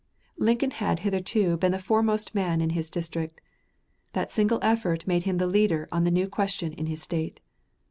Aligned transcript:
Lincoln 0.39 0.71
had 0.71 1.01
hitherto 1.01 1.57
been 1.57 1.71
the 1.73 1.77
foremost 1.77 2.33
man 2.33 2.59
in 2.59 2.71
his 2.71 2.89
district. 2.89 3.39
That 4.13 4.31
single 4.31 4.57
effort 4.63 5.05
made 5.05 5.25
him 5.25 5.37
the 5.37 5.45
leader 5.45 5.87
on 5.91 6.05
the 6.05 6.09
new 6.09 6.27
question 6.27 6.73
in 6.73 6.87
his 6.87 7.03
State. 7.03 7.39